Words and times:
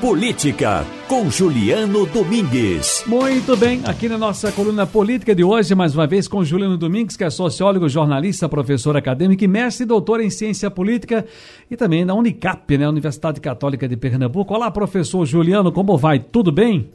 Política, 0.00 0.86
com 1.08 1.28
Juliano 1.28 2.06
Domingues. 2.06 3.02
Muito 3.04 3.56
bem, 3.56 3.82
aqui 3.84 4.08
na 4.08 4.16
nossa 4.16 4.52
coluna 4.52 4.86
política 4.86 5.34
de 5.34 5.42
hoje, 5.42 5.74
mais 5.74 5.92
uma 5.92 6.06
vez 6.06 6.28
com 6.28 6.44
Juliano 6.44 6.76
Domingues, 6.76 7.16
que 7.16 7.24
é 7.24 7.30
sociólogo, 7.30 7.88
jornalista, 7.88 8.48
professor 8.48 8.96
acadêmico 8.96 9.42
e 9.42 9.48
mestre 9.48 9.82
e 9.82 9.88
doutor 9.88 10.20
em 10.20 10.30
ciência 10.30 10.70
política 10.70 11.26
e 11.68 11.76
também 11.76 12.04
na 12.04 12.14
Unicap, 12.14 12.78
né, 12.78 12.88
Universidade 12.88 13.40
Católica 13.40 13.88
de 13.88 13.96
Pernambuco. 13.96 14.54
Olá, 14.54 14.70
professor 14.70 15.26
Juliano, 15.26 15.72
como 15.72 15.98
vai? 15.98 16.20
Tudo 16.20 16.52
bem? 16.52 16.88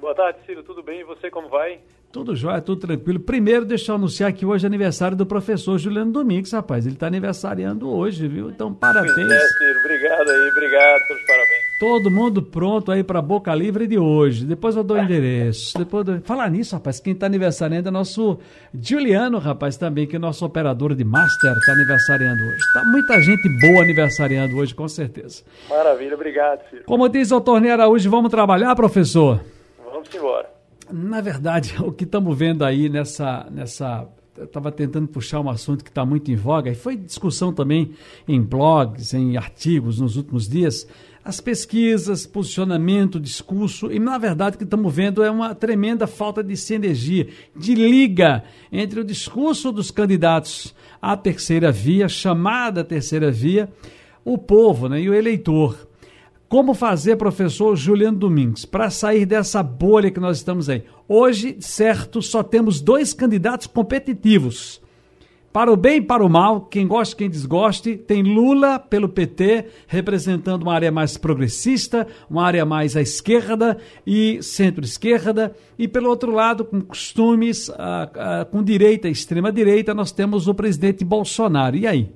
Boa 0.00 0.14
tarde, 0.14 0.38
Ciro, 0.46 0.62
tudo 0.62 0.84
bem? 0.84 1.00
E 1.00 1.04
você, 1.04 1.28
como 1.28 1.48
vai? 1.48 1.80
Tudo 2.12 2.36
jóia, 2.36 2.60
tudo 2.60 2.80
tranquilo. 2.80 3.18
Primeiro, 3.18 3.64
deixa 3.64 3.90
eu 3.90 3.96
anunciar 3.96 4.32
que 4.32 4.46
hoje 4.46 4.64
é 4.64 4.68
aniversário 4.68 5.16
do 5.16 5.26
professor 5.26 5.76
Juliano 5.78 6.12
Domingues, 6.12 6.52
rapaz. 6.52 6.86
Ele 6.86 6.94
está 6.94 7.08
aniversariando 7.08 7.90
hoje, 7.90 8.28
viu? 8.28 8.50
Então, 8.50 8.72
parabéns. 8.72 9.18
É, 9.18 9.38
Ciro, 9.48 9.80
obrigado 9.80 10.30
aí, 10.30 10.48
obrigado 10.48 11.08
pelos 11.08 11.22
parabéns. 11.26 11.45
Todo 11.78 12.10
mundo 12.10 12.42
pronto 12.42 12.90
aí 12.90 13.04
para 13.04 13.20
Boca 13.20 13.54
Livre 13.54 13.86
de 13.86 13.98
hoje. 13.98 14.46
Depois 14.46 14.74
eu 14.74 14.82
dou 14.82 14.96
o 14.96 15.00
endereço. 15.00 15.76
Depois. 15.76 16.06
Falar 16.24 16.50
nisso, 16.50 16.74
rapaz, 16.74 17.00
quem 17.00 17.12
está 17.12 17.26
aniversariando 17.26 17.88
é 17.88 17.90
nosso 17.90 18.38
Juliano, 18.72 19.38
rapaz, 19.38 19.76
também, 19.76 20.06
que 20.06 20.16
é 20.16 20.18
nosso 20.18 20.44
operador 20.46 20.94
de 20.94 21.04
Master, 21.04 21.52
está 21.52 21.72
aniversariando 21.72 22.42
hoje. 22.42 22.72
Tá 22.72 22.82
muita 22.86 23.20
gente 23.20 23.46
boa 23.60 23.82
aniversariando 23.82 24.56
hoje, 24.56 24.74
com 24.74 24.88
certeza. 24.88 25.42
Maravilha, 25.68 26.14
obrigado, 26.14 26.62
Ciro. 26.70 26.84
Como 26.86 27.06
diz 27.10 27.30
o 27.30 27.42
Torneio 27.42 27.74
Araújo, 27.74 28.08
vamos 28.08 28.30
trabalhar, 28.30 28.74
professor? 28.74 29.44
Vamos 29.84 30.08
embora. 30.14 30.48
Na 30.90 31.20
verdade, 31.20 31.74
o 31.84 31.92
que 31.92 32.04
estamos 32.04 32.36
vendo 32.38 32.64
aí 32.64 32.88
nessa. 32.88 33.46
nessa 33.50 34.08
estava 34.38 34.70
tentando 34.70 35.08
puxar 35.08 35.40
um 35.40 35.48
assunto 35.48 35.82
que 35.82 35.88
está 35.88 36.04
muito 36.04 36.30
em 36.30 36.36
voga, 36.36 36.70
e 36.70 36.74
foi 36.74 36.94
discussão 36.94 37.54
também 37.54 37.92
em 38.28 38.38
blogs, 38.42 39.14
em 39.14 39.34
artigos 39.34 39.98
nos 39.98 40.16
últimos 40.16 40.46
dias, 40.46 40.86
as 41.26 41.40
pesquisas, 41.40 42.24
posicionamento, 42.24 43.18
discurso, 43.18 43.90
e 43.90 43.98
na 43.98 44.16
verdade 44.16 44.54
o 44.54 44.58
que 44.58 44.64
estamos 44.64 44.94
vendo 44.94 45.24
é 45.24 45.30
uma 45.30 45.56
tremenda 45.56 46.06
falta 46.06 46.40
de 46.40 46.56
sinergia, 46.56 47.26
de 47.56 47.74
liga 47.74 48.44
entre 48.70 49.00
o 49.00 49.04
discurso 49.04 49.72
dos 49.72 49.90
candidatos 49.90 50.72
à 51.02 51.16
terceira 51.16 51.72
via, 51.72 52.08
chamada 52.08 52.84
terceira 52.84 53.28
via, 53.28 53.68
o 54.24 54.38
povo 54.38 54.88
né, 54.88 55.00
e 55.00 55.10
o 55.10 55.14
eleitor. 55.14 55.88
Como 56.48 56.74
fazer, 56.74 57.16
professor 57.16 57.74
Juliano 57.74 58.18
Domingues, 58.18 58.64
para 58.64 58.88
sair 58.88 59.26
dessa 59.26 59.64
bolha 59.64 60.12
que 60.12 60.20
nós 60.20 60.36
estamos 60.36 60.68
aí? 60.68 60.84
Hoje, 61.08 61.56
certo, 61.58 62.22
só 62.22 62.40
temos 62.44 62.80
dois 62.80 63.12
candidatos 63.12 63.66
competitivos. 63.66 64.80
Para 65.56 65.72
o 65.72 65.76
bem 65.76 65.96
e 65.96 66.02
para 66.02 66.22
o 66.22 66.28
mal, 66.28 66.66
quem 66.66 66.86
gosta, 66.86 67.16
quem 67.16 67.30
desgoste, 67.30 67.96
tem 67.96 68.22
Lula 68.22 68.78
pelo 68.78 69.08
PT, 69.08 69.64
representando 69.88 70.64
uma 70.64 70.74
área 70.74 70.92
mais 70.92 71.16
progressista, 71.16 72.06
uma 72.28 72.46
área 72.46 72.66
mais 72.66 72.94
à 72.94 73.00
esquerda 73.00 73.78
e 74.06 74.42
centro-esquerda, 74.42 75.56
e 75.78 75.88
pelo 75.88 76.10
outro 76.10 76.30
lado, 76.30 76.62
com 76.62 76.82
costumes, 76.82 77.70
ah, 77.70 78.10
ah, 78.14 78.44
com 78.44 78.62
direita 78.62 79.08
extrema-direita, 79.08 79.94
nós 79.94 80.12
temos 80.12 80.46
o 80.46 80.54
presidente 80.54 81.02
Bolsonaro. 81.06 81.74
E 81.74 81.86
aí? 81.86 82.10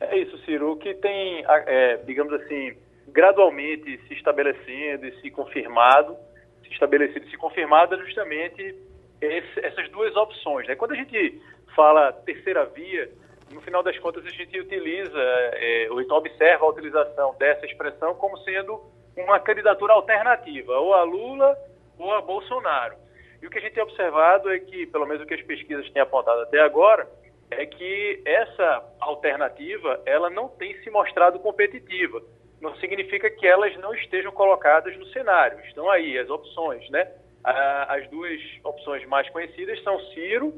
É 0.00 0.18
isso, 0.18 0.36
Ciro. 0.38 0.76
Que 0.78 0.94
tem, 0.94 1.44
é, 1.46 1.98
digamos 1.98 2.32
assim, 2.32 2.72
gradualmente 3.12 4.00
se 4.08 4.14
estabelecendo 4.14 5.06
e 5.06 5.12
se 5.20 5.30
confirmado, 5.30 6.16
se 6.64 6.72
estabelecido 6.72 7.24
e 7.24 7.30
se 7.30 7.36
confirmado 7.36 7.94
é 7.94 7.98
justamente 7.98 8.74
esse, 9.20 9.60
essas 9.64 9.88
duas 9.90 10.16
opções. 10.16 10.66
Né? 10.66 10.74
Quando 10.74 10.92
a 10.92 10.96
gente 10.96 11.40
fala 11.74 12.12
terceira 12.12 12.64
via, 12.66 13.10
no 13.50 13.60
final 13.60 13.82
das 13.82 13.98
contas 13.98 14.24
a 14.24 14.30
gente 14.30 14.58
utiliza, 14.58 15.18
é, 15.18 15.88
ou 15.90 16.00
então 16.00 16.16
observa 16.16 16.64
a 16.64 16.68
utilização 16.68 17.34
dessa 17.38 17.66
expressão 17.66 18.14
como 18.14 18.36
sendo 18.38 18.80
uma 19.16 19.40
candidatura 19.40 19.92
alternativa, 19.92 20.78
ou 20.78 20.94
a 20.94 21.02
Lula 21.02 21.56
ou 21.98 22.12
a 22.12 22.20
Bolsonaro. 22.20 22.96
E 23.42 23.46
o 23.46 23.50
que 23.50 23.58
a 23.58 23.60
gente 23.60 23.74
tem 23.74 23.82
observado 23.82 24.50
é 24.50 24.58
que, 24.58 24.86
pelo 24.86 25.06
menos 25.06 25.22
o 25.22 25.26
que 25.26 25.34
as 25.34 25.42
pesquisas 25.42 25.90
têm 25.90 26.02
apontado 26.02 26.40
até 26.42 26.60
agora, 26.60 27.08
é 27.50 27.66
que 27.66 28.22
essa 28.24 28.84
alternativa 29.00 30.00
ela 30.06 30.30
não 30.30 30.48
tem 30.48 30.80
se 30.82 30.90
mostrado 30.90 31.38
competitiva 31.40 32.22
não 32.60 32.76
significa 32.76 33.30
que 33.30 33.46
elas 33.46 33.74
não 33.78 33.94
estejam 33.94 34.30
colocadas 34.30 34.96
no 34.96 35.06
cenário. 35.06 35.58
Estão 35.60 35.90
aí 35.90 36.18
as 36.18 36.28
opções, 36.28 36.88
né? 36.90 37.10
As 37.42 38.06
duas 38.10 38.38
opções 38.62 39.06
mais 39.06 39.28
conhecidas 39.30 39.82
são 39.82 39.98
Ciro 40.12 40.52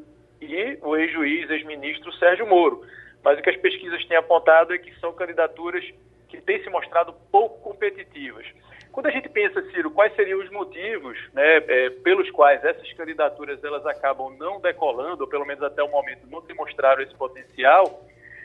e 0.45 0.79
o 0.83 0.97
ex-juiz, 0.97 1.49
ex-ministro 1.51 2.13
Sérgio 2.15 2.47
Moro. 2.47 2.83
Mas 3.23 3.39
o 3.39 3.43
que 3.43 3.51
as 3.51 3.57
pesquisas 3.57 4.05
têm 4.07 4.17
apontado 4.17 4.75
é 4.75 4.79
que 4.79 4.93
são 4.99 5.13
candidaturas 5.13 5.85
que 6.29 6.41
têm 6.41 6.63
se 6.63 6.71
mostrado 6.71 7.15
pouco 7.31 7.61
competitivas. 7.61 8.47
Quando 8.91 9.07
a 9.07 9.11
gente 9.11 9.29
pensa, 9.29 9.63
Ciro, 9.71 9.91
quais 9.91 10.15
seriam 10.15 10.41
os 10.41 10.51
motivos 10.51 11.19
né, 11.33 11.57
é, 11.57 11.91
pelos 11.91 12.31
quais 12.31 12.63
essas 12.65 12.93
candidaturas 12.93 13.63
elas 13.65 13.87
acabam 13.87 14.37
não 14.37 14.61
decolando, 14.61 15.25
ou 15.25 15.31
pelo 15.31 15.47
menos 15.47 15.63
até 15.63 15.83
o 15.83 15.91
momento 15.91 16.27
não 16.27 16.43
demonstraram 16.43 17.03
esse 17.03 17.15
potencial, 17.15 18.05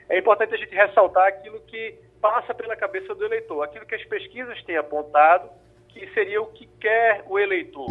é 0.09 0.17
importante 0.17 0.53
a 0.53 0.57
gente 0.57 0.73
ressaltar 0.73 1.27
aquilo 1.27 1.59
que 1.61 1.95
passa 2.21 2.53
pela 2.53 2.75
cabeça 2.75 3.13
do 3.13 3.25
eleitor, 3.25 3.61
aquilo 3.61 3.85
que 3.85 3.95
as 3.95 4.03
pesquisas 4.05 4.61
têm 4.63 4.77
apontado 4.77 5.49
que 5.89 6.07
seria 6.13 6.41
o 6.41 6.47
que 6.47 6.67
quer 6.79 7.23
o 7.27 7.37
eleitor. 7.39 7.89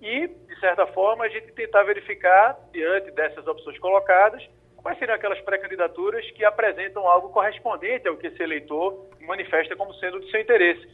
E, 0.00 0.26
de 0.26 0.60
certa 0.60 0.86
forma, 0.88 1.24
a 1.24 1.28
gente 1.28 1.52
tentar 1.52 1.82
verificar, 1.84 2.58
diante 2.72 3.10
dessas 3.12 3.46
opções 3.46 3.78
colocadas, 3.78 4.42
quais 4.76 4.98
seriam 4.98 5.16
aquelas 5.16 5.40
pré-candidaturas 5.40 6.30
que 6.32 6.44
apresentam 6.44 7.08
algo 7.08 7.30
correspondente 7.30 8.06
ao 8.06 8.16
que 8.16 8.26
esse 8.26 8.42
eleitor 8.42 9.08
manifesta 9.20 9.74
como 9.74 9.94
sendo 9.94 10.20
do 10.20 10.28
seu 10.28 10.40
interesse. 10.40 10.86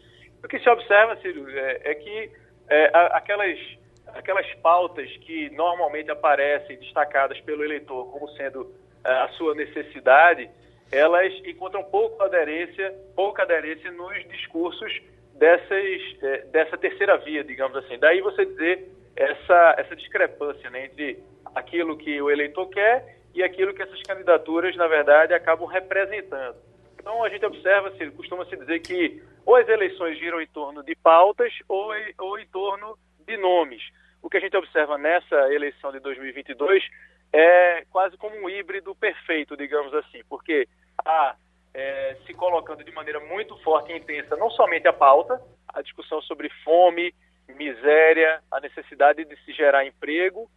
O 0.42 0.46
que 0.46 0.60
se 0.60 0.68
observa, 0.70 1.16
Ciro, 1.16 1.50
é, 1.50 1.80
é 1.84 1.94
que 1.96 2.30
é, 2.68 2.90
aquelas, 3.12 3.58
aquelas 4.06 4.46
pautas 4.62 5.10
que 5.18 5.50
normalmente 5.50 6.08
aparecem 6.08 6.78
destacadas 6.78 7.40
pelo 7.40 7.64
eleitor 7.64 8.10
como 8.12 8.28
sendo 8.36 8.72
é, 9.04 9.10
a 9.10 9.28
sua 9.30 9.56
necessidade, 9.56 10.48
elas 10.92 11.32
encontram 11.44 11.82
pouca 11.84 12.24
aderência, 12.24 12.94
pouca 13.16 13.42
aderência 13.42 13.90
nos 13.90 14.28
discursos 14.28 15.00
dessas, 15.40 16.22
é, 16.22 16.38
dessa 16.52 16.76
terceira 16.76 17.16
via, 17.16 17.42
digamos 17.42 17.74
assim. 17.78 17.98
Daí 17.98 18.20
você 18.20 18.44
dizer 18.44 18.86
essa, 19.16 19.74
essa 19.78 19.96
discrepância 19.96 20.68
né, 20.68 20.84
entre 20.84 21.18
aquilo 21.54 21.96
que 21.96 22.20
o 22.20 22.30
eleitor 22.30 22.68
quer 22.68 23.16
e 23.34 23.42
aquilo 23.42 23.72
que 23.72 23.82
essas 23.82 24.00
candidaturas, 24.02 24.76
na 24.76 24.86
verdade, 24.86 25.32
acabam 25.32 25.66
representando. 25.66 26.56
Então, 26.98 27.24
a 27.24 27.30
gente 27.30 27.46
observa, 27.46 27.90
se 27.96 28.10
costuma-se 28.10 28.54
dizer 28.54 28.80
que 28.80 29.22
ou 29.46 29.56
as 29.56 29.66
eleições 29.66 30.18
giram 30.18 30.42
em 30.42 30.46
torno 30.46 30.82
de 30.82 30.94
pautas 30.94 31.50
ou, 31.66 31.90
ou 32.18 32.38
em 32.38 32.46
torno 32.48 32.98
de 33.26 33.38
nomes. 33.38 33.82
O 34.22 34.28
que 34.28 34.36
a 34.36 34.40
gente 34.40 34.54
observa 34.54 34.98
nessa 34.98 35.54
eleição 35.54 35.90
de 35.90 36.00
2022 36.00 36.84
é 37.32 37.86
quase 37.90 38.18
como 38.18 38.36
um 38.36 38.50
híbrido 38.50 38.94
perfeito, 38.94 39.56
digamos 39.56 39.94
assim, 39.94 40.20
porque 40.28 40.68
há 41.02 41.34
é, 41.72 42.16
se 42.26 42.34
colocando 42.34 42.84
de 42.84 42.92
maneira 42.92 43.20
muito 43.20 43.56
forte 43.58 43.92
e 43.92 43.96
intensa 43.96 44.36
não 44.36 44.50
somente 44.50 44.88
a 44.88 44.92
pauta, 44.92 45.40
a 45.68 45.82
discussão 45.82 46.20
sobre 46.22 46.50
fome, 46.64 47.14
miséria, 47.48 48.42
a 48.50 48.60
necessidade 48.60 49.24
de 49.24 49.36
se 49.44 49.52
gerar 49.52 49.84
emprego 49.84 50.50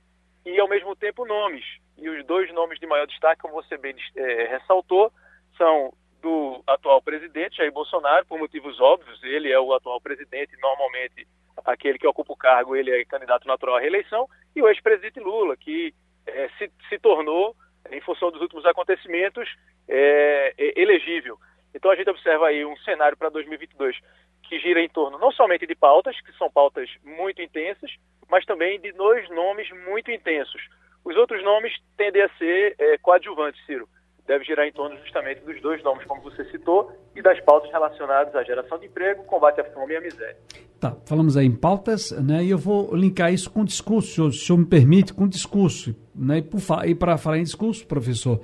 e, 0.46 0.60
ao 0.60 0.68
mesmo 0.68 0.96
tempo, 0.96 1.26
nomes. 1.26 1.64
E 1.98 2.10
os 2.10 2.26
dois 2.26 2.52
nomes 2.54 2.80
de 2.80 2.88
maior 2.88 3.08
destaque, 3.08 3.42
como 3.42 3.54
você 3.54 3.78
bem 3.78 3.96
é, 4.16 4.48
ressaltou, 4.48 5.12
são 5.58 5.94
do 6.22 6.64
atual 6.66 7.02
presidente, 7.02 7.58
Jair 7.58 7.72
Bolsonaro, 7.72 8.26
por 8.26 8.40
motivos 8.40 8.80
óbvios, 8.80 9.22
ele 9.24 9.52
é 9.52 9.60
o 9.60 9.74
atual 9.74 10.00
presidente, 10.00 10.56
normalmente 10.62 11.28
aquele 11.66 12.00
que 12.00 12.08
ocupa 12.08 12.34
o 12.34 12.38
cargo, 12.38 12.76
ele 12.76 12.92
é 12.92 13.06
candidato 13.06 13.46
natural 13.48 13.76
à 13.76 13.80
reeleição, 13.80 14.28
e 14.56 14.62
o 14.62 14.68
ex-presidente 14.70 15.20
Lula, 15.20 15.58
que 15.58 15.94
é, 16.26 16.50
se, 16.58 16.72
se 16.90 16.98
tornou, 16.98 17.56
em 17.92 18.02
função 18.02 18.32
dos 18.32 18.42
últimos 18.42 18.66
acontecimentos, 18.66 19.50
é, 19.88 20.54
é, 20.58 20.82
elegível. 20.82 21.38
Então 21.74 21.92
a 21.92 21.96
gente 21.96 22.10
observa 22.10 22.48
aí 22.48 22.66
um 22.66 22.78
cenário 22.78 23.18
para 23.18 23.30
2022 23.30 23.98
que 24.44 24.60
gira 24.60 24.82
em 24.82 24.90
torno 24.90 25.18
não 25.18 25.32
somente 25.32 25.66
de 25.66 25.76
pautas, 25.76 26.20
que 26.22 26.32
são 26.34 26.52
pautas 26.52 26.90
muito 27.04 27.42
intensas, 27.42 27.92
mas 28.30 28.46
também 28.46 28.80
de 28.80 28.92
dois 28.92 29.30
nomes 29.30 29.70
muito 29.86 30.12
intensos. 30.12 30.62
Os 31.04 31.16
outros 31.16 31.44
nomes 31.44 31.74
tendem 31.98 32.22
a 32.22 32.30
ser 32.38 32.76
é, 32.78 32.98
coadjuvantes, 32.98 33.66
Ciro 33.66 33.88
deve 34.28 34.44
girar 34.46 34.66
em 34.66 34.72
torno 34.72 34.98
justamente 35.00 35.42
dos 35.42 35.62
dois 35.62 35.84
nomes, 35.84 36.06
como 36.06 36.22
você 36.22 36.46
citou, 36.46 36.92
e 37.16 37.22
das 37.22 37.40
pautas 37.42 37.72
relacionadas 37.72 38.34
à 38.36 38.44
geração 38.44 38.80
de 38.80 38.86
emprego, 38.86 39.24
combate 39.24 39.60
à 39.60 39.64
fome 39.66 39.94
e 39.94 39.98
à 39.98 40.02
miséria. 40.02 40.38
Tá, 40.80 40.96
falamos 41.06 41.38
aí 41.38 41.46
em 41.46 41.56
pautas, 41.56 42.12
né? 42.12 42.44
E 42.44 42.50
eu 42.50 42.58
vou 42.58 42.96
linkar 42.96 43.34
isso 43.34 43.50
com 43.50 43.64
discurso, 43.64 44.12
se 44.12 44.22
o 44.22 44.32
senhor 44.32 44.58
me 44.58 44.66
permite, 44.66 45.14
com 45.14 45.28
discurso. 45.28 45.96
Né? 46.14 46.40
E, 46.40 46.90
e 46.90 46.96
para 46.96 47.18
falar 47.18 47.38
em 47.38 47.44
discurso, 47.44 47.86
professor, 47.88 48.42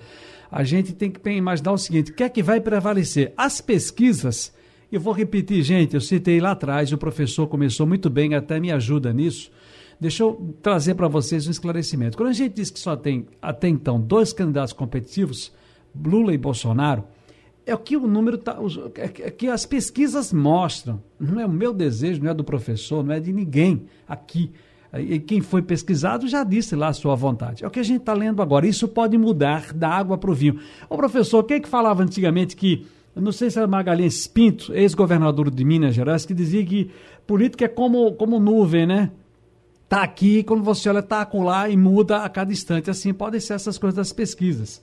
a 0.52 0.64
gente 0.64 0.94
tem 0.94 1.12
que 1.12 1.30
imaginar 1.30 1.72
o 1.72 1.78
seguinte: 1.78 2.12
o 2.12 2.16
que 2.16 2.24
é 2.24 2.30
que 2.30 2.42
vai 2.42 2.62
prevalecer? 2.62 3.34
As 3.36 3.62
pesquisas. 3.62 4.58
Eu 4.92 5.00
vou 5.00 5.14
repetir, 5.14 5.62
gente, 5.62 5.94
eu 5.94 6.02
citei 6.02 6.40
lá 6.40 6.52
atrás, 6.52 6.92
o 6.92 6.98
professor 6.98 7.46
começou 7.46 7.86
muito 7.86 8.10
bem, 8.10 8.34
até 8.34 8.60
me 8.60 8.72
ajuda 8.72 9.14
nisso. 9.14 9.52
Deixa 10.00 10.24
eu 10.24 10.56
trazer 10.64 10.96
para 10.96 11.08
vocês 11.08 11.46
um 11.48 11.52
esclarecimento. 11.52 12.18
Quando 12.18 12.30
a 12.30 12.34
gente 12.34 12.56
diz 12.56 12.72
que 12.72 12.80
só 12.80 12.96
tem, 12.96 13.28
até 13.40 13.68
então, 13.68 14.02
dois 14.02 14.34
candidatos 14.34 14.74
competitivos, 14.74 15.54
Lula 15.96 16.34
e 16.34 16.38
Bolsonaro, 16.38 17.04
é 17.66 17.76
o 17.76 17.78
que 17.78 17.96
o 17.96 18.08
número 18.08 18.38
tá, 18.38 18.58
é, 18.96 19.28
é 19.28 19.32
que 19.32 19.48
as 19.48 19.66
pesquisas 19.66 20.34
mostram. 20.34 21.02
Não 21.20 21.40
é 21.40 21.46
o 21.46 21.50
meu 21.50 21.74
desejo, 21.74 22.24
não 22.24 22.32
é 22.32 22.34
do 22.34 22.44
professor, 22.44 23.04
não 23.04 23.14
é 23.14 23.20
de 23.20 23.32
ninguém 23.32 23.86
aqui. 24.08 24.52
E 24.92 25.20
quem 25.20 25.40
foi 25.40 25.62
pesquisado 25.62 26.28
já 26.28 26.44
disse 26.44 26.76
lá 26.76 26.88
a 26.88 26.94
sua 26.94 27.14
vontade. 27.14 27.64
É 27.64 27.68
o 27.68 27.70
que 27.70 27.80
a 27.80 27.84
gente 27.84 28.00
está 28.00 28.14
lendo 28.14 28.42
agora. 28.42 28.66
Isso 28.66 28.88
pode 28.88 29.18
mudar 29.20 29.72
da 29.72 29.88
água 29.88 30.18
para 30.18 30.32
o 30.32 30.34
vinho. 30.34 30.60
Ô 30.90 30.98
professor, 30.98 31.44
quem 31.44 31.58
é 31.58 31.60
que 31.60 31.70
falava 31.70 32.02
antigamente 32.02 32.56
que, 32.56 32.88
não 33.16 33.32
sei 33.32 33.52
se 33.52 33.60
era 33.60 33.68
Magalhães 33.68 34.26
Pinto, 34.26 34.74
ex-governador 34.74 35.52
de 35.52 35.64
Minas 35.64 35.94
Gerais, 35.94 36.26
que 36.26 36.34
dizia 36.34 36.66
que 36.66 36.90
política 37.28 37.66
é 37.66 37.68
como, 37.68 38.14
como 38.14 38.40
nuvem, 38.40 38.88
né? 38.88 39.12
Tá 39.88 40.02
aqui, 40.02 40.42
quando 40.44 40.64
você 40.64 40.90
olha, 40.90 41.04
tá 41.04 41.22
acolá 41.22 41.70
e 41.70 41.78
muda 41.78 42.24
a 42.24 42.30
cada 42.30 42.52
instante. 42.52 42.90
Assim 42.90 43.14
podem 43.14 43.40
ser 43.40 43.54
essas 43.54 43.78
coisas 43.78 43.96
das 43.96 44.12
pesquisas. 44.12 44.82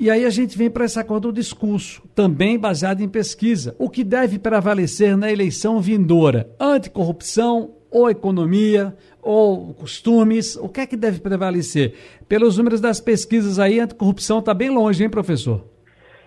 E 0.00 0.10
aí 0.10 0.24
a 0.24 0.30
gente 0.30 0.56
vem 0.56 0.70
para 0.70 0.84
essa 0.84 1.02
coisa 1.02 1.22
do 1.22 1.32
discurso, 1.32 2.08
também 2.14 2.56
baseado 2.56 3.00
em 3.00 3.08
pesquisa. 3.08 3.74
O 3.80 3.90
que 3.90 4.04
deve 4.04 4.38
prevalecer 4.38 5.16
na 5.16 5.32
eleição 5.32 5.80
vindoura? 5.80 6.48
Anticorrupção 6.60 7.74
ou 7.90 8.08
economia 8.08 8.94
ou 9.20 9.74
costumes? 9.74 10.54
O 10.54 10.68
que 10.68 10.82
é 10.82 10.86
que 10.86 10.96
deve 10.96 11.20
prevalecer? 11.20 11.94
Pelos 12.28 12.56
números 12.56 12.80
das 12.80 13.00
pesquisas 13.00 13.58
aí, 13.58 13.80
a 13.80 13.84
anticorrupção 13.84 14.38
está 14.38 14.54
bem 14.54 14.70
longe, 14.70 15.02
hein, 15.02 15.10
professor? 15.10 15.64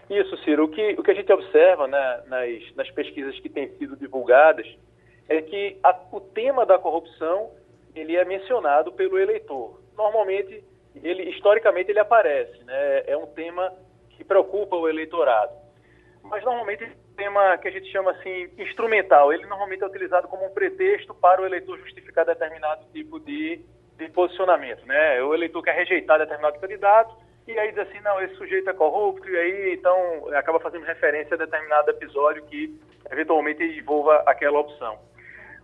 Isso, 0.10 0.36
Ciro. 0.44 0.66
O 0.66 0.68
que, 0.68 0.96
o 1.00 1.02
que 1.04 1.12
a 1.12 1.16
gente 1.16 1.32
observa 1.32 1.88
né, 1.88 2.20
nas, 2.28 2.76
nas 2.76 2.92
pesquisas 2.92 3.40
que 3.40 3.48
têm 3.48 3.70
sido 3.78 3.96
divulgadas 3.96 4.68
é 5.30 5.42
que 5.42 5.78
a, 5.82 5.98
o 6.12 6.20
tema 6.20 6.66
da 6.66 6.78
corrupção 6.78 7.52
ele 7.96 8.18
é 8.18 8.26
mencionado 8.26 8.92
pelo 8.92 9.18
eleitor. 9.18 9.80
Normalmente 9.98 10.62
ele 10.96 11.30
historicamente 11.30 11.92
ele 11.92 12.00
aparece, 12.00 12.64
né? 12.64 13.04
É 13.08 13.18
um 13.18 13.28
tema 13.28 13.74
que 14.10 14.24
preocupa 14.24 14.76
o 14.76 14.88
eleitorado. 14.88 15.54
Mas 16.24 16.44
normalmente 16.44 16.84
é 16.84 16.88
um 16.88 17.16
tema 17.16 17.58
que 17.58 17.68
a 17.68 17.72
gente 17.72 17.92
chama 17.92 18.12
assim 18.12 18.50
instrumental. 18.58 19.34
Ele 19.34 19.46
normalmente 19.46 19.84
é 19.84 19.88
utilizado 19.88 20.28
como 20.28 20.46
um 20.46 20.54
pretexto 20.54 21.14
para 21.14 21.42
o 21.42 21.46
eleitor 21.46 21.78
justificar 21.80 22.26
determinado 22.26 22.86
tipo 22.94 23.20
de, 23.20 23.62
de 23.98 24.10
posicionamento, 24.10 24.86
né? 24.86 25.22
O 25.24 25.34
eleitor 25.34 25.64
quer 25.64 25.76
rejeitar 25.76 26.20
determinado 26.20 26.60
candidato 26.60 27.16
e 27.48 27.58
aí 27.58 27.72
diz 27.72 27.80
assim, 27.80 28.00
não, 28.02 28.22
esse 28.22 28.36
sujeito 28.36 28.70
é 28.70 28.74
corrupto 28.74 29.28
e 29.28 29.36
aí 29.36 29.74
então 29.74 30.30
acaba 30.36 30.60
fazendo 30.60 30.86
referência 30.86 31.34
a 31.34 31.38
determinado 31.38 31.90
episódio 31.90 32.44
que 32.46 32.80
eventualmente 33.12 33.64
envolva 33.64 34.24
aquela 34.28 34.60
opção. 34.60 35.00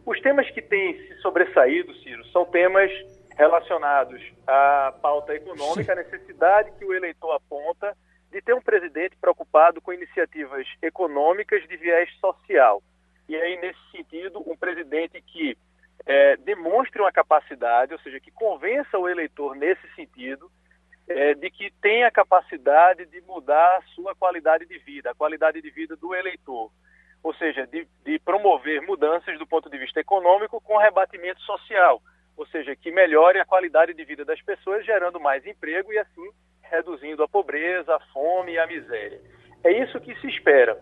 Os 0.05 0.19
temas 0.21 0.49
que 0.49 0.61
têm 0.61 0.97
se 0.97 1.15
sobressaído, 1.21 1.93
Ciro, 1.95 2.25
são 2.27 2.45
temas 2.45 2.91
relacionados 3.37 4.19
à 4.47 4.91
pauta 4.99 5.35
econômica, 5.35 5.93
a 5.93 5.95
necessidade 5.95 6.71
que 6.71 6.83
o 6.83 6.93
eleitor 6.93 7.31
aponta 7.33 7.95
de 8.31 8.41
ter 8.41 8.53
um 8.53 8.61
presidente 8.61 9.15
preocupado 9.15 9.79
com 9.79 9.93
iniciativas 9.93 10.67
econômicas 10.81 11.65
de 11.67 11.77
viés 11.77 12.09
social. 12.19 12.81
E 13.29 13.35
aí, 13.35 13.57
nesse 13.61 13.79
sentido, 13.91 14.43
um 14.45 14.57
presidente 14.57 15.21
que 15.21 15.55
é, 16.05 16.35
demonstre 16.37 16.99
uma 16.99 17.11
capacidade, 17.11 17.93
ou 17.93 17.99
seja, 17.99 18.19
que 18.19 18.31
convença 18.31 18.97
o 18.97 19.07
eleitor 19.07 19.55
nesse 19.55 19.87
sentido, 19.95 20.49
é, 21.07 21.35
de 21.35 21.51
que 21.51 21.71
tem 21.79 22.03
a 22.05 22.11
capacidade 22.11 23.05
de 23.05 23.21
mudar 23.21 23.77
a 23.77 23.81
sua 23.93 24.15
qualidade 24.15 24.65
de 24.65 24.79
vida, 24.79 25.11
a 25.11 25.15
qualidade 25.15 25.61
de 25.61 25.69
vida 25.69 25.95
do 25.95 26.15
eleitor. 26.15 26.71
Ou 27.21 27.33
seja, 27.35 27.67
de, 27.67 27.87
de 28.03 28.19
promover 28.19 28.81
mudanças 28.81 29.37
do 29.37 29.45
ponto 29.45 29.69
de 29.69 29.77
vista 29.77 29.99
econômico 29.99 30.59
com 30.59 30.77
rebatimento 30.77 31.39
social 31.41 32.01
ou 32.37 32.45
seja, 32.47 32.75
que 32.75 32.91
melhore 32.91 33.39
a 33.39 33.45
qualidade 33.45 33.93
de 33.93 34.05
vida 34.05 34.23
das 34.23 34.41
pessoas, 34.41 34.85
gerando 34.85 35.19
mais 35.19 35.45
emprego 35.45 35.91
e 35.91 35.97
assim 35.97 36.29
reduzindo 36.69 37.23
a 37.23 37.27
pobreza, 37.27 37.95
a 37.95 37.99
fome 38.11 38.53
e 38.53 38.59
a 38.59 38.67
miséria. 38.67 39.19
É 39.63 39.71
isso 39.71 39.99
que 39.99 40.13
se 40.19 40.27
espera. 40.27 40.77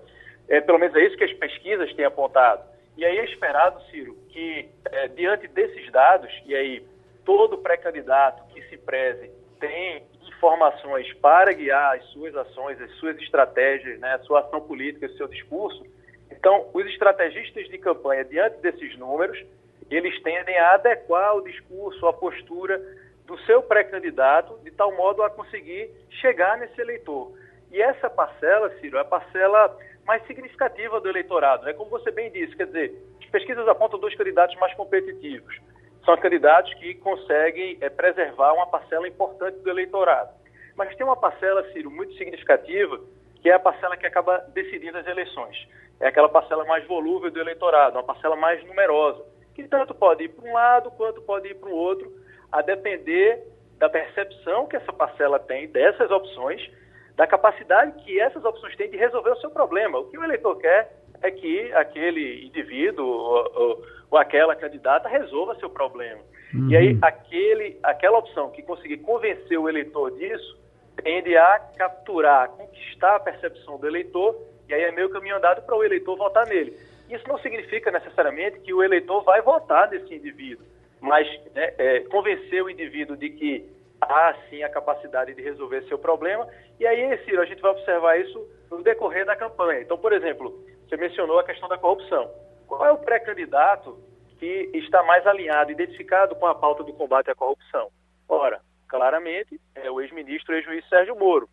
É, 0.48 0.62
pelo 0.62 0.78
menos 0.78 0.96
é 0.96 1.06
isso 1.06 1.18
que 1.18 1.24
as 1.24 1.34
pesquisas 1.34 1.94
têm 1.94 2.06
apontado. 2.06 2.64
E 2.98 3.06
aí 3.06 3.18
é 3.18 3.26
esperado, 3.26 3.82
Ciro, 3.90 4.16
que 4.30 4.70
é, 4.92 5.08
diante 5.10 5.48
desses 5.48 5.92
dados, 5.92 6.32
e 6.46 6.56
aí 6.56 6.86
todo 7.24 7.58
pré-candidato 7.58 8.46
que 8.54 8.62
se 8.70 8.78
preze 8.78 9.32
tem 9.60 10.04
informações 10.28 11.12
para 11.16 11.54
guiar 11.54 11.96
as 11.96 12.06
suas 12.08 12.36
ações, 12.36 12.80
as 12.82 12.92
suas 12.96 13.18
estratégias, 13.18 14.00
né, 14.00 14.14
a 14.14 14.20
sua 14.20 14.42
ação 14.42 14.62
política, 14.62 15.08
o 15.08 15.18
seu 15.18 15.28
discurso. 15.28 15.84
Então, 16.32 16.70
os 16.74 16.86
estrategistas 16.88 17.68
de 17.68 17.78
campanha, 17.78 18.24
diante 18.26 18.58
desses 18.58 18.98
números, 18.98 19.44
eles 19.90 20.20
tendem 20.22 20.58
a 20.58 20.74
adequar 20.74 21.36
o 21.36 21.42
discurso, 21.42 22.08
a 22.08 22.14
postura 22.14 22.82
do 23.26 23.38
seu 23.40 23.62
pré-candidato, 23.62 24.60
de 24.64 24.72
tal 24.72 24.96
modo 24.96 25.24
a 25.24 25.30
conseguir 25.30 25.90
chegar 26.22 26.58
nesse 26.58 26.80
eleitor. 26.80 27.32
E 27.72 27.82
essa 27.82 28.10
parcela, 28.10 28.70
Ciro, 28.80 28.98
é 28.98 29.02
a 29.02 29.06
parcela 29.06 29.76
mais 30.06 30.26
significativa 30.28 31.00
do 31.02 31.10
eleitorado. 31.10 31.68
É 31.68 31.74
como 31.74 31.90
você 31.90 32.12
bem 32.12 32.32
disse, 32.32 32.56
quer 32.56 32.68
dizer, 32.68 32.94
as 33.20 33.26
pesquisas 33.30 33.68
apontam 33.68 34.00
dois 34.00 34.16
candidatos 34.16 34.56
mais 34.58 34.74
competitivos. 34.76 35.60
São 36.04 36.16
candidatos 36.18 36.72
que 36.76 36.94
conseguem 36.96 37.78
é, 37.82 37.90
preservar 37.90 38.54
uma 38.54 38.68
parcela 38.68 39.08
importante 39.08 39.58
do 39.60 39.70
eleitorado. 39.70 40.30
Mas 40.76 40.96
tem 40.96 41.06
uma 41.06 41.16
parcela, 41.16 41.64
Ciro, 41.72 41.90
muito 41.90 42.14
significativa, 42.14 43.00
que 43.42 43.50
é 43.50 43.54
a 43.54 43.60
parcela 43.60 43.98
que 43.98 44.06
acaba 44.06 44.38
decidindo 44.54 44.98
as 44.98 45.08
eleições. 45.08 45.68
É 46.00 46.08
aquela 46.08 46.30
parcela 46.30 46.64
mais 46.66 46.86
volúvel 46.86 47.32
do 47.32 47.40
eleitorado, 47.40 47.98
uma 47.98 48.04
parcela 48.04 48.36
mais 48.36 48.64
numerosa 48.66 49.35
que 49.56 49.68
tanto 49.68 49.96
pode 49.96 50.26
ir 50.26 50.30
para 50.30 50.48
um 50.48 50.54
lado 50.54 50.92
quanto 50.92 51.22
pode 51.22 51.48
ir 51.48 51.56
para 51.56 51.70
o 51.70 51.76
outro, 51.76 52.12
a 52.52 52.62
depender 52.62 53.42
da 53.80 53.90
percepção 53.90 54.68
que 54.68 54.76
essa 54.76 54.94
parcela 54.94 55.40
tem 55.40 55.68
dessas 55.68 56.12
opções, 56.12 56.70
da 57.16 57.26
capacidade 57.26 58.04
que 58.04 58.20
essas 58.20 58.44
opções 58.44 58.76
têm 58.76 58.90
de 58.90 58.98
resolver 58.98 59.32
o 59.32 59.38
seu 59.38 59.50
problema. 59.50 59.98
O 59.98 60.06
que 60.06 60.18
o 60.18 60.24
eleitor 60.24 60.58
quer 60.58 60.92
é 61.22 61.32
que 61.32 61.74
aquele 61.74 62.46
indivíduo 62.46 63.06
ou, 63.06 63.52
ou, 63.56 63.86
ou 64.12 64.18
aquela 64.18 64.56
candidata 64.56 65.08
resolva 65.08 65.56
seu 65.56 65.70
problema. 65.70 66.22
Uhum. 66.54 66.70
E 66.70 66.78
aí, 66.78 66.98
aquele, 67.02 67.80
aquela 67.82 68.18
opção 68.20 68.52
que 68.52 68.62
conseguir 68.62 68.98
convencer 68.98 69.58
o 69.58 69.68
eleitor 69.68 70.12
disso 70.12 70.58
tende 71.04 71.36
a 71.36 71.60
capturar, 71.78 72.50
conquistar 72.50 73.16
a 73.16 73.20
percepção 73.20 73.78
do 73.78 73.88
eleitor, 73.88 74.36
e 74.68 74.74
aí 74.74 74.84
é 74.84 74.92
meio 74.92 75.10
caminho 75.10 75.36
andado 75.36 75.62
para 75.66 75.76
o 75.76 75.84
eleitor 75.84 76.16
votar 76.16 76.46
nele. 76.48 76.78
Isso 77.10 77.28
não 77.28 77.38
significa 77.40 77.92
necessariamente 77.92 78.60
que 78.60 78.74
o 78.74 78.84
eleitor 78.84 79.24
vai 79.24 79.42
votar 79.42 79.90
nesse 79.90 80.14
indivíduo, 80.14 80.66
mas 81.00 81.28
né, 81.54 81.74
é, 81.78 82.00
convencer 82.02 82.64
o 82.64 82.70
indivíduo 82.70 83.16
de 83.16 83.30
que 83.30 83.70
há 84.02 84.36
sim 84.50 84.64
a 84.64 84.70
capacidade 84.70 85.34
de 85.34 85.42
resolver 85.42 85.84
seu 85.84 85.98
problema. 85.98 86.48
E 86.80 86.86
aí, 86.86 87.18
Ciro, 87.24 87.42
a 87.42 87.46
gente 87.46 87.62
vai 87.62 87.72
observar 87.72 88.20
isso 88.20 88.40
no 88.70 88.84
decorrer 88.84 89.26
da 89.26 89.36
campanha. 89.36 89.82
Então, 89.82 89.98
por 89.98 90.14
exemplo, 90.14 90.64
você 90.88 90.98
mencionou 90.98 91.40
a 91.40 91.44
questão 91.44 91.70
da 91.70 91.78
corrupção. 91.78 92.30
Qual 92.68 92.86
é 92.86 92.92
o 92.92 92.98
pré-candidato 92.98 93.98
que 94.40 94.72
está 94.74 95.04
mais 95.04 95.26
alinhado, 95.26 95.72
identificado 95.72 96.36
com 96.36 96.46
a 96.46 96.56
pauta 96.56 96.84
do 96.84 96.94
combate 96.94 97.30
à 97.30 97.36
corrupção? 97.36 97.90
Ora, 98.28 98.60
claramente, 98.88 99.60
é 99.76 99.90
o 99.90 100.02
ex-ministro, 100.02 100.56
ex-juiz 100.56 100.88
Sérgio 100.90 101.16
Moro. 101.16 101.48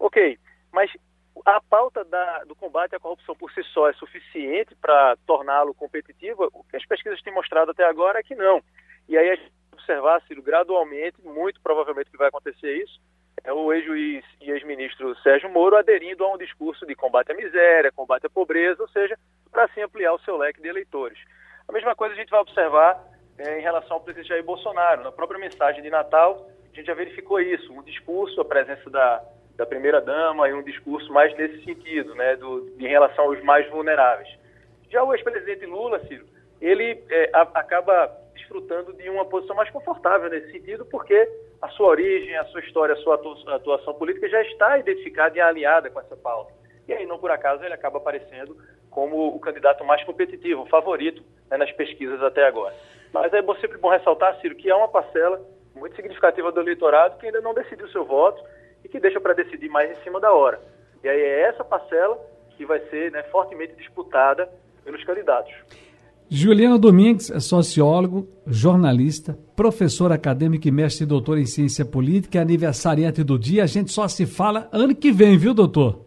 Ok, 0.00 0.38
mas 0.72 0.90
a 1.44 1.60
pauta 1.60 2.04
da, 2.04 2.44
do 2.44 2.54
combate 2.54 2.94
à 2.94 3.00
corrupção 3.00 3.34
por 3.34 3.50
si 3.52 3.62
só 3.64 3.88
é 3.88 3.92
suficiente 3.94 4.74
para 4.76 5.16
torná-lo 5.26 5.74
competitivo? 5.74 6.48
O 6.52 6.64
que 6.64 6.76
as 6.76 6.86
pesquisas 6.86 7.20
têm 7.22 7.34
mostrado 7.34 7.70
até 7.70 7.84
agora 7.84 8.20
é 8.20 8.22
que 8.22 8.34
não. 8.34 8.62
E 9.08 9.16
aí 9.16 9.30
a 9.30 9.34
gente 9.34 9.52
observar, 9.72 10.22
Ciro, 10.22 10.42
gradualmente, 10.42 11.20
muito 11.22 11.60
provavelmente 11.60 12.10
que 12.10 12.16
vai 12.16 12.28
acontecer 12.28 12.76
isso, 12.82 13.00
é 13.42 13.52
o 13.52 13.72
ex-juiz 13.72 14.24
e 14.40 14.50
ex-ministro 14.50 15.14
Sérgio 15.20 15.50
Moro 15.50 15.76
aderindo 15.76 16.24
a 16.24 16.32
um 16.32 16.38
discurso 16.38 16.86
de 16.86 16.94
combate 16.94 17.32
à 17.32 17.34
miséria, 17.34 17.92
combate 17.92 18.26
à 18.26 18.30
pobreza, 18.30 18.80
ou 18.80 18.88
seja, 18.88 19.18
para 19.50 19.64
assim 19.64 19.82
ampliar 19.82 20.14
o 20.14 20.20
seu 20.20 20.36
leque 20.36 20.62
de 20.62 20.68
eleitores. 20.68 21.18
A 21.68 21.72
mesma 21.72 21.94
coisa 21.94 22.14
a 22.14 22.16
gente 22.16 22.30
vai 22.30 22.40
observar 22.40 23.04
é, 23.36 23.58
em 23.58 23.62
relação 23.62 23.96
ao 23.96 24.00
presidente 24.00 24.28
Jair 24.28 24.44
Bolsonaro. 24.44 25.02
Na 25.02 25.12
própria 25.12 25.38
mensagem 25.38 25.82
de 25.82 25.90
Natal, 25.90 26.48
a 26.72 26.76
gente 26.76 26.86
já 26.86 26.94
verificou 26.94 27.40
isso, 27.40 27.72
um 27.72 27.82
discurso, 27.82 28.40
a 28.40 28.44
presença 28.44 28.88
da 28.88 29.22
da 29.56 29.64
primeira-dama 29.64 30.48
e 30.48 30.52
um 30.52 30.62
discurso 30.62 31.12
mais 31.12 31.36
nesse 31.36 31.64
sentido, 31.64 32.14
né, 32.14 32.36
do, 32.36 32.74
em 32.78 32.88
relação 32.88 33.26
aos 33.26 33.42
mais 33.42 33.68
vulneráveis. 33.70 34.28
Já 34.90 35.02
o 35.02 35.14
ex-presidente 35.14 35.64
Lula, 35.66 35.98
Ciro, 36.06 36.24
ele 36.60 37.02
é, 37.10 37.30
a, 37.32 37.42
acaba 37.42 38.10
desfrutando 38.34 38.92
de 38.92 39.08
uma 39.08 39.24
posição 39.24 39.54
mais 39.54 39.70
confortável 39.70 40.28
nesse 40.28 40.50
sentido, 40.50 40.84
porque 40.86 41.28
a 41.62 41.68
sua 41.68 41.88
origem, 41.88 42.36
a 42.36 42.44
sua 42.46 42.60
história, 42.60 42.94
a 42.94 42.98
sua 42.98 43.14
atuação 43.54 43.94
política 43.94 44.28
já 44.28 44.42
está 44.42 44.78
identificada 44.78 45.36
e 45.36 45.40
alinhada 45.40 45.90
com 45.90 46.00
essa 46.00 46.16
pauta. 46.16 46.52
E 46.86 46.92
aí, 46.92 47.06
não 47.06 47.18
por 47.18 47.30
acaso, 47.30 47.64
ele 47.64 47.72
acaba 47.72 47.98
aparecendo 47.98 48.56
como 48.90 49.34
o 49.34 49.40
candidato 49.40 49.84
mais 49.84 50.04
competitivo, 50.04 50.62
o 50.62 50.68
favorito 50.68 51.22
né, 51.50 51.56
nas 51.56 51.72
pesquisas 51.72 52.22
até 52.22 52.46
agora. 52.46 52.74
Mas 53.12 53.32
é 53.32 53.42
sempre 53.60 53.78
bom 53.78 53.88
ressaltar, 53.88 54.38
Ciro, 54.40 54.54
que 54.56 54.70
há 54.70 54.76
uma 54.76 54.88
parcela 54.88 55.40
muito 55.74 55.96
significativa 55.96 56.52
do 56.52 56.60
eleitorado 56.60 57.18
que 57.18 57.26
ainda 57.26 57.40
não 57.40 57.54
decidiu 57.54 57.88
seu 57.88 58.04
voto 58.04 58.42
que 58.94 59.00
deixa 59.00 59.20
para 59.20 59.34
decidir 59.34 59.68
mais 59.68 59.90
em 59.90 60.00
cima 60.04 60.20
da 60.20 60.32
hora. 60.32 60.60
E 61.02 61.08
aí 61.08 61.20
é 61.20 61.48
essa 61.48 61.64
parcela 61.64 62.16
que 62.56 62.64
vai 62.64 62.78
ser 62.90 63.10
né, 63.10 63.24
fortemente 63.24 63.74
disputada 63.74 64.48
pelos 64.84 65.02
candidatos. 65.02 65.52
Juliano 66.30 66.78
Domingues 66.78 67.28
é 67.28 67.40
sociólogo, 67.40 68.28
jornalista, 68.46 69.36
professor 69.56 70.12
acadêmico 70.12 70.68
e 70.68 70.70
mestre 70.70 71.02
e 71.02 71.08
doutor 71.08 71.38
em 71.38 71.44
ciência 71.44 71.84
política, 71.84 72.40
aniversariante 72.40 73.24
do 73.24 73.36
dia. 73.36 73.64
A 73.64 73.66
gente 73.66 73.90
só 73.90 74.06
se 74.06 74.26
fala 74.26 74.68
ano 74.70 74.94
que 74.94 75.10
vem, 75.10 75.36
viu, 75.36 75.52
doutor? 75.52 76.04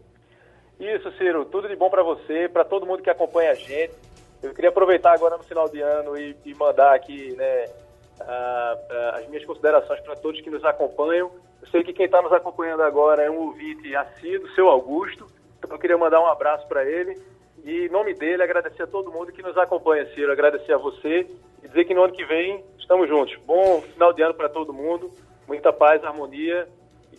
Isso, 0.79 1.11
Ciro, 1.17 1.43
tudo 1.43 1.67
de 1.67 1.75
bom 1.75 1.89
para 1.89 2.03
você, 2.03 2.47
para 2.47 2.63
todo 2.63 2.85
mundo 2.85 3.03
que 3.03 3.09
acompanha 3.09 3.51
a 3.51 3.55
gente. 3.55 3.91
Eu 4.41 4.53
queria 4.53 4.69
aproveitar 4.69 5.13
agora 5.13 5.35
no 5.35 5.43
final 5.43 5.67
de 5.67 5.81
ano 5.81 6.17
e, 6.17 6.33
e 6.45 6.55
mandar 6.55 6.95
aqui 6.95 7.35
né, 7.35 7.65
as 9.13 9.27
minhas 9.27 9.43
considerações 9.43 9.99
para 9.99 10.15
todos 10.15 10.39
que 10.39 10.49
nos 10.49 10.63
acompanham. 10.63 11.29
Eu 11.61 11.67
sei 11.69 11.83
que 11.83 11.93
quem 11.93 12.05
está 12.05 12.21
nos 12.21 12.31
acompanhando 12.31 12.83
agora 12.83 13.23
é 13.23 13.29
um 13.29 13.39
ouvinte 13.47 13.95
assíduo, 13.95 14.49
seu 14.49 14.67
Augusto. 14.67 15.25
Então 15.57 15.71
eu 15.71 15.79
queria 15.79 15.97
mandar 15.97 16.21
um 16.21 16.27
abraço 16.27 16.67
para 16.67 16.85
ele 16.85 17.19
e, 17.63 17.85
em 17.85 17.89
nome 17.89 18.13
dele, 18.13 18.43
agradecer 18.43 18.83
a 18.83 18.87
todo 18.87 19.11
mundo 19.11 19.31
que 19.31 19.41
nos 19.41 19.57
acompanha, 19.57 20.05
Ciro. 20.13 20.31
Agradecer 20.31 20.73
a 20.73 20.77
você 20.77 21.27
e 21.63 21.67
dizer 21.67 21.85
que 21.85 21.93
no 21.93 22.03
ano 22.03 22.13
que 22.13 22.25
vem 22.25 22.63
estamos 22.77 23.09
juntos. 23.09 23.35
Bom 23.45 23.81
final 23.81 24.13
de 24.13 24.21
ano 24.21 24.33
para 24.33 24.47
todo 24.47 24.73
mundo, 24.73 25.11
muita 25.47 25.73
paz, 25.73 26.03
harmonia 26.03 26.67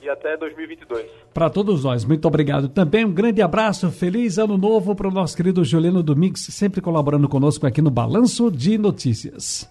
e 0.03 0.09
até 0.09 0.37
2022. 0.37 1.07
Para 1.35 1.51
todos 1.51 1.85
nós, 1.85 2.05
muito 2.05 2.27
obrigado. 2.27 2.69
Também 2.69 3.05
um 3.05 3.13
grande 3.13 3.43
abraço, 3.43 3.91
feliz 3.91 4.39
ano 4.39 4.57
novo 4.57 4.95
para 4.95 5.09
o 5.09 5.11
nosso 5.11 5.37
querido 5.37 5.65
Juliano 5.65 6.03
Domingues, 6.03 6.47
sempre 6.51 6.81
colaborando 6.81 7.29
conosco 7.29 7.67
aqui 7.67 7.83
no 7.83 7.91
Balanço 7.91 8.51
de 8.51 8.79
Notícias. 8.79 9.69